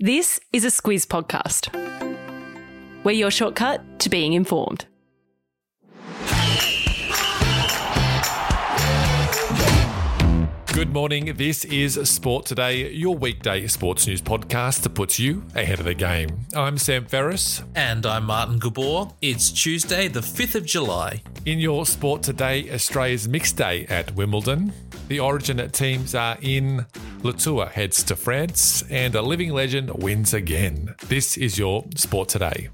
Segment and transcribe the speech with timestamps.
[0.00, 1.74] This is a Squiz podcast.
[3.02, 4.86] We're your shortcut to being informed.
[10.72, 11.34] Good morning.
[11.36, 15.94] This is Sport Today, your weekday sports news podcast that puts you ahead of the
[15.94, 16.46] game.
[16.54, 17.64] I'm Sam Ferris.
[17.74, 19.08] And I'm Martin Gabor.
[19.20, 21.24] It's Tuesday, the 5th of July.
[21.44, 24.72] In your Sport Today, Australia's mixed day at Wimbledon.
[25.08, 26.86] The origin teams are in.
[27.22, 30.94] Le Tour heads to France, and a living legend wins again.
[31.08, 32.68] This is your Sport Today.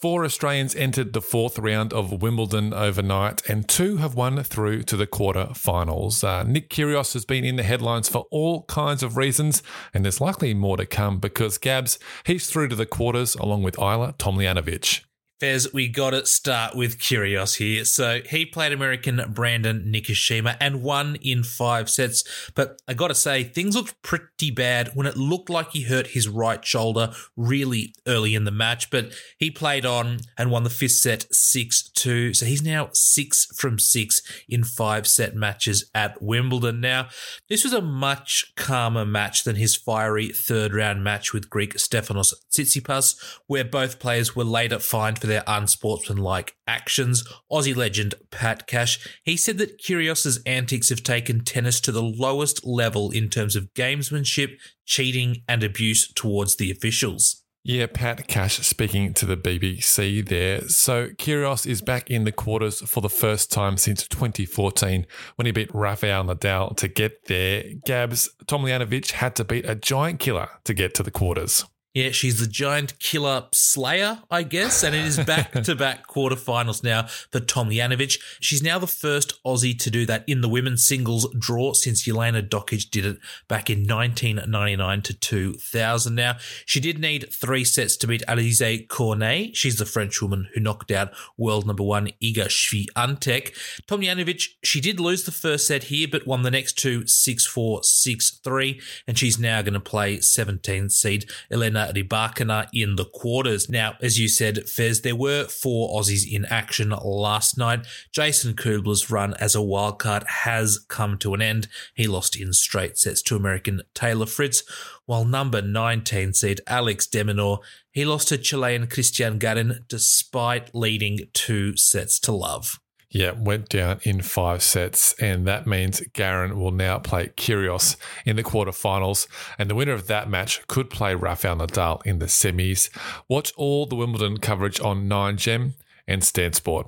[0.00, 4.96] Four Australians entered the fourth round of Wimbledon overnight, and two have won through to
[4.96, 6.24] the quarter-finals.
[6.24, 10.22] Uh, Nick Kyrgios has been in the headlines for all kinds of reasons, and there's
[10.22, 15.04] likely more to come because Gabs he's through to the quarters along with Ajla Tomljanovic.
[15.42, 17.84] Fez, we got to start with Kyrgios here.
[17.84, 22.22] So he played American Brandon Nakashima and won in five sets.
[22.54, 26.06] But I got to say, things looked pretty bad when it looked like he hurt
[26.06, 28.88] his right shoulder really early in the match.
[28.88, 32.34] But he played on and won the fifth set 6 2.
[32.34, 36.80] So he's now six from six in five set matches at Wimbledon.
[36.80, 37.08] Now,
[37.48, 42.32] this was a much calmer match than his fiery third round match with Greek Stefanos
[42.52, 47.24] Tsitsipas, where both players were later fined for their unsportsmanlike actions.
[47.50, 52.66] Aussie legend Pat Cash, he said that Kyrgios's antics have taken tennis to the lowest
[52.66, 57.42] level in terms of gamesmanship, cheating, and abuse towards the officials.
[57.64, 60.62] Yeah, Pat Cash speaking to the BBC there.
[60.68, 65.52] So Kyrgios is back in the quarters for the first time since 2014 when he
[65.52, 67.62] beat Rafael Nadal to get there.
[67.86, 71.64] Gabs Tomljanovic had to beat a giant killer to get to the quarters.
[71.94, 76.82] Yeah, she's the giant killer slayer, I guess, and it is back to back quarterfinals
[76.82, 78.18] now for Tom Tomljanovic.
[78.40, 82.48] She's now the first Aussie to do that in the women's singles draw since Jelena
[82.48, 86.14] Dokic did it back in 1999 to 2000.
[86.14, 89.54] Now, she did need three sets to beat Alizé Cornet.
[89.54, 93.54] She's the French woman who knocked out world number one Iga Swiatek.
[93.86, 97.80] Tomljanovic, she did lose the first set here, but won the next two 6 4,
[97.82, 103.68] 6 3, and she's now going to play 17 seed Elena Rybakina in the quarters.
[103.68, 107.86] Now, as you said, Fez, there were four Aussies in action last night.
[108.12, 111.68] Jason Kubler's run as a wildcard has come to an end.
[111.94, 114.62] He lost in straight sets to American Taylor Fritz,
[115.06, 117.58] while number 19 seed Alex de Minaur,
[117.90, 122.78] he lost to Chilean Cristian Garin despite leading two sets to love.
[123.12, 128.36] Yeah, went down in five sets, and that means Garin will now play Kyrgios in
[128.36, 129.26] the quarterfinals,
[129.58, 132.88] and the winner of that match could play Rafael Nadal in the semis.
[133.28, 135.74] Watch all the Wimbledon coverage on 9gem
[136.08, 136.86] and Stan Sport.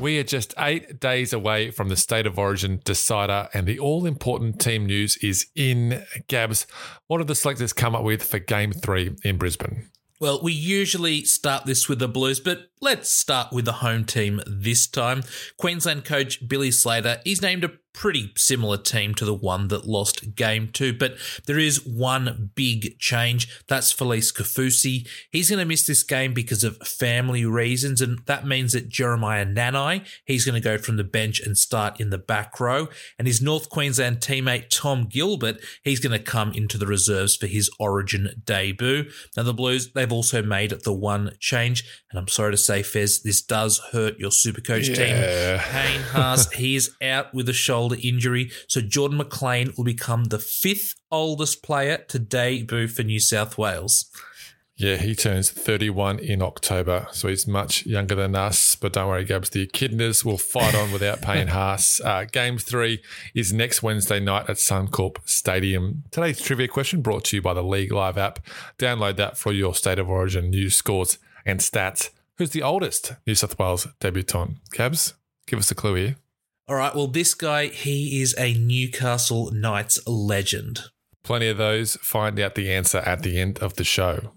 [0.00, 4.06] We are just eight days away from the State of Origin decider, and the all
[4.06, 6.04] important team news is in.
[6.26, 6.66] Gabs,
[7.06, 9.88] what have the selectors come up with for game three in Brisbane?
[10.18, 14.40] Well, we usually start this with the Blues, but let's start with the home team
[14.46, 15.22] this time.
[15.58, 20.34] Queensland coach Billy Slater, he's named a pretty similar team to the one that lost
[20.34, 23.48] game two, but there is one big change.
[23.68, 25.08] That's Felise Kaufusi.
[25.30, 29.46] He's going to miss this game because of family reasons, and that means that Jeremiah
[29.46, 33.26] Nanai, he's going to go from the bench and start in the back row, and
[33.26, 37.70] his North Queensland teammate Tom Gilbert, he's going to come into the reserves for his
[37.78, 39.10] origin debut.
[39.38, 43.22] Now, the Blues, they've also made the one change, and I'm sorry to say, Fez,
[43.22, 44.94] this does hurt your super coach Yeah.
[44.96, 45.70] team.
[45.70, 48.50] Payne Haas, he is out with a shoulder injury.
[48.68, 54.10] So Jordan McLean will become the fifth oldest player to debut for New South Wales.
[54.78, 58.76] Yeah, he turns 31 in October, so he's much younger than us.
[58.76, 61.98] But don't worry, Gabs, the Echidnas will fight on without Payne Haas.
[62.04, 63.02] Uh, game three
[63.34, 66.04] is next Wednesday night at Suncorp Stadium.
[66.10, 68.38] Today's trivia question brought to you by the League Live app.
[68.78, 71.16] Download that for your State of Origin news, scores,
[71.46, 72.10] and stats.
[72.36, 74.58] Who's the oldest New South Wales debutant?
[74.72, 75.14] Gabs,
[75.46, 76.16] give us a clue here.
[76.68, 80.80] All right, well, this guy, he is a Newcastle Knights legend.
[81.22, 81.94] Plenty of those.
[82.02, 84.32] Find out the answer at the end of the show.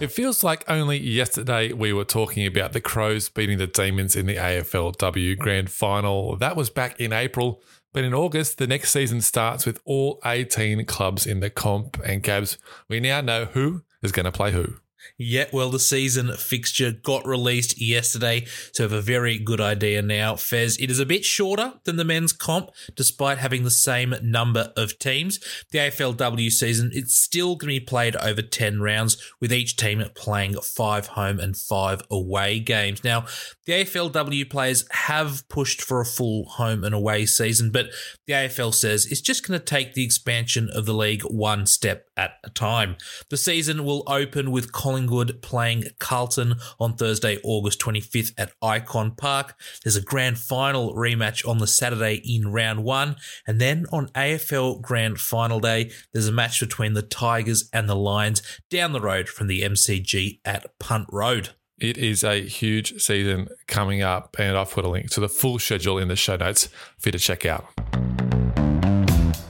[0.00, 4.26] It feels like only yesterday we were talking about the Crows beating the Demons in
[4.26, 6.36] the AFLW Grand Final.
[6.36, 7.62] That was back in April.
[7.94, 11.98] But in August, the next season starts with all 18 clubs in the comp.
[12.04, 14.74] And Gabs, we now know who is going to play who.
[15.18, 20.36] Yeah, well, the season fixture got released yesterday, so have a very good idea now.
[20.36, 24.72] Fez, it is a bit shorter than the men's comp, despite having the same number
[24.76, 25.38] of teams.
[25.70, 30.02] The AFLW season, it's still going to be played over 10 rounds, with each team
[30.14, 33.04] playing five home and five away games.
[33.04, 33.26] Now,
[33.66, 37.90] the AFLW players have pushed for a full home and away season, but
[38.26, 42.06] the AFL says it's just going to take the expansion of the league one step
[42.16, 42.96] at a time.
[43.28, 49.54] The season will open with Collingwood playing Carlton on Thursday, August 25th at Icon Park.
[49.84, 53.14] There's a grand final rematch on the Saturday in round one.
[53.46, 57.94] And then on AFL Grand Final Day, there's a match between the Tigers and the
[57.94, 61.50] Lions down the road from the MCG at Punt Road.
[61.78, 65.60] It is a huge season coming up, and I've put a link to the full
[65.60, 67.68] schedule in the show notes for you to check out.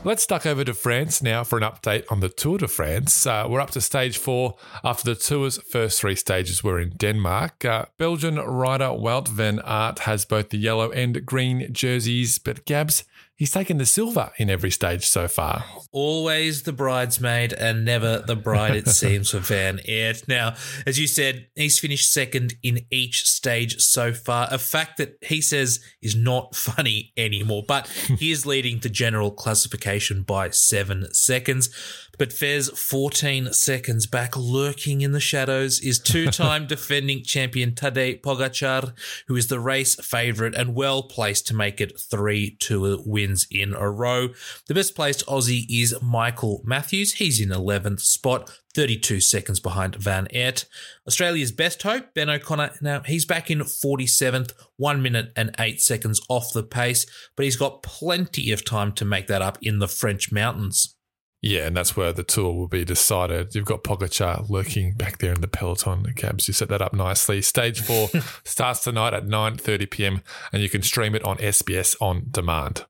[0.02, 3.26] Let's duck over to France now for an update on the Tour de France.
[3.26, 7.67] Uh, we're up to stage four after the tour's first three stages were in Denmark.
[7.67, 13.05] Uh, Belgian rider Wout van Aert has both the yellow and green jerseys, but Gabs,
[13.41, 15.65] he's taken the silver in every stage so far.
[15.93, 20.29] Always the bridesmaid and never the bride, it seems, for Van Aert.
[20.29, 20.57] Now,
[20.87, 25.41] as you said, he's finished second in each stage so far, a fact that he
[25.41, 27.89] says is not funny anymore, but
[28.19, 31.71] he is leading the general classification by seven seconds.
[32.20, 38.20] But Fez, 14 seconds back, lurking in the shadows, is two time defending champion Tadej
[38.20, 38.93] Pogacar,
[39.26, 43.72] who is the race favourite and well placed to make it three tour wins in
[43.72, 44.28] a row.
[44.67, 47.14] The best placed Aussie is Michael Matthews.
[47.14, 48.55] He's in 11th spot.
[48.75, 50.67] 32 seconds behind Van Aert.
[51.08, 52.72] Australia's best hope, Ben O'Connor.
[52.82, 57.56] Now, he's back in 47th, 1 minute and 8 seconds off the pace, but he's
[57.56, 60.96] got plenty of time to make that up in the French mountains.
[61.43, 63.55] Yeah, and that's where the tour will be decided.
[63.55, 66.13] You've got Pogacar lurking back there in the peloton.
[66.15, 67.41] Gabs, you set that up nicely.
[67.41, 68.11] Stage four
[68.45, 70.23] starts tonight at 9.30 p.m.
[70.53, 72.85] and you can stream it on SBS on demand.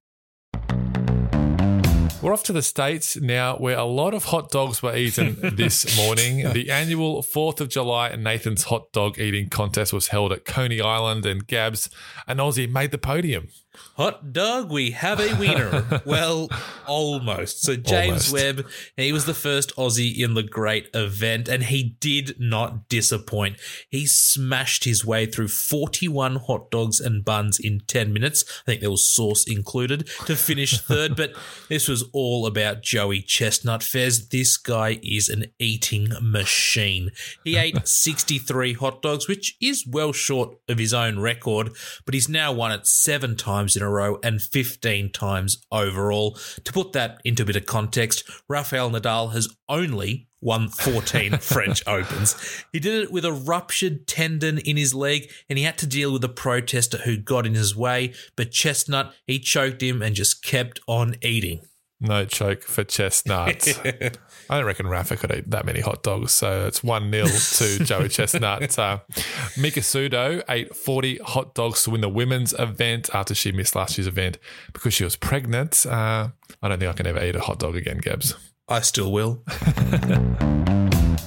[2.23, 5.97] We're off to the States now, where a lot of hot dogs were eaten this
[5.97, 6.53] morning.
[6.53, 11.25] The annual 4th of July Nathan's Hot Dog Eating Contest was held at Coney Island,
[11.25, 11.89] and Gabs,
[12.27, 13.49] and Aussie, made the podium.
[13.97, 16.03] Hot dog, we have a wiener.
[16.07, 16.49] well,
[16.87, 17.63] almost.
[17.63, 18.33] So James Almost.
[18.33, 23.61] Webb, he was the first Aussie in the great event, and he did not disappoint.
[23.89, 28.45] He smashed his way through 41 hot dogs and buns in 10 minutes.
[28.63, 31.35] I think there was sauce included to finish third, but
[31.69, 33.83] this was all about Joey Chestnut.
[33.83, 37.11] Fez, this guy is an eating machine.
[37.45, 41.71] He ate 63 hot dogs, which is well short of his own record,
[42.05, 46.39] but he's now won it seven times in a row and 15 times overall.
[46.65, 51.83] To put that into a bit of context, Rafael Nadal has only won 14 French
[51.87, 52.65] Opens.
[52.73, 56.13] He did it with a ruptured tendon in his leg and he had to deal
[56.13, 60.43] with a protester who got in his way, but Chestnut, he choked him and just
[60.43, 61.61] kept on eating.
[62.01, 63.69] No choke for Chestnut.
[64.51, 67.85] I don't reckon Rafa could eat that many hot dogs, so it's 1 0 to
[67.85, 68.79] Joey Chestnut.
[68.79, 69.01] Uh,
[69.59, 73.99] Miki Sudo ate 40 hot dogs to win the women's event after she missed last
[73.99, 74.39] year's event
[74.73, 75.85] because she was pregnant.
[75.85, 76.29] Uh,
[76.63, 78.35] I don't think I can ever eat a hot dog again, Gabs.
[78.67, 79.43] I still will.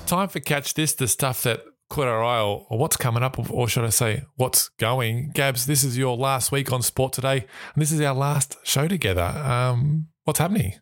[0.07, 3.67] Time for Catch This, the stuff that caught our eye, or, what's coming up, or
[3.69, 5.31] should I say, what's going.
[5.35, 8.87] Gabs, this is your last week on Sport Today, and this is our last show
[8.87, 9.21] together.
[9.21, 10.73] Um, what's happening?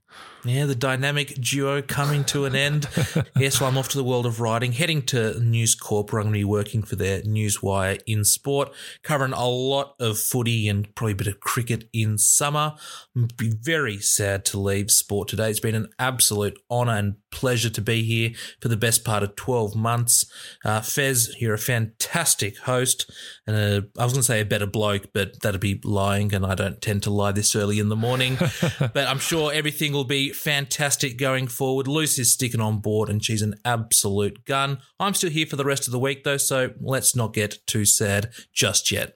[0.43, 2.87] Yeah, the dynamic duo coming to an end.
[3.37, 6.25] yes, so I'm off to the world of writing, heading to News Corp, where I'm
[6.25, 8.71] going to be working for their Newswire in sport,
[9.03, 12.75] covering a lot of footy and probably a bit of cricket in summer.
[13.15, 15.49] I'm be very sad to leave sport today.
[15.49, 19.35] It's been an absolute honour and pleasure to be here for the best part of
[19.35, 20.25] 12 months.
[20.63, 23.09] Uh, Fez, you're a fantastic host,
[23.47, 26.45] and a, I was going to say a better bloke, but that'd be lying, and
[26.45, 28.37] I don't tend to lie this early in the morning.
[28.79, 31.87] but I'm sure everything will be fantastic going forward.
[31.87, 34.79] Lucy's sticking on board and she's an absolute gun.
[34.99, 37.85] I'm still here for the rest of the week though, so let's not get too
[37.85, 39.13] sad just yet.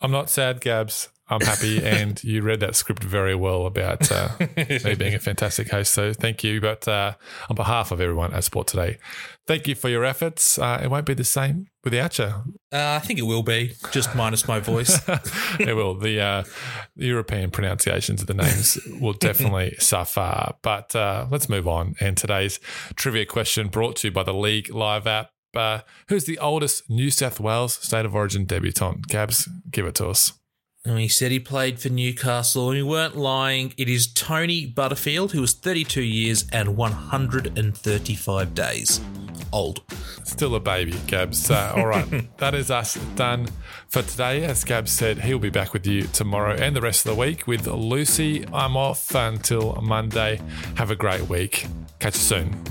[0.00, 1.08] I'm not sad, Gabs.
[1.30, 5.70] I'm happy, and you read that script very well about uh, me being a fantastic
[5.70, 5.92] host.
[5.92, 6.60] So thank you.
[6.60, 7.14] But uh,
[7.48, 8.98] on behalf of everyone at Sport Today,
[9.46, 10.58] thank you for your efforts.
[10.58, 12.24] Uh, it won't be the same without you.
[12.24, 12.40] Uh,
[12.72, 15.00] I think it will be, just minus my voice.
[15.60, 15.94] it will.
[15.94, 16.44] The uh,
[16.96, 20.54] European pronunciations of the names will definitely suffer.
[20.62, 21.94] But uh, let's move on.
[22.00, 22.58] And today's
[22.94, 25.30] trivia question brought to you by the League Live app.
[25.54, 29.08] Uh, who's the oldest New South Wales state of origin debutant?
[29.08, 30.32] Gabs, give it to us.
[30.84, 33.74] And he said he played for Newcastle, and we weren't lying.
[33.76, 39.00] It is Tony Butterfield, who was 32 years and 135 days
[39.52, 39.82] old.
[40.24, 41.50] still a baby, Gabs.
[41.50, 43.48] Uh, all right, that is us done
[43.88, 44.44] for today.
[44.44, 47.46] As Gabs said, he'll be back with you tomorrow and the rest of the week
[47.46, 48.46] with Lucy.
[48.52, 50.40] I'm off until Monday.
[50.76, 51.66] Have a great week.
[51.98, 52.64] Catch you soon.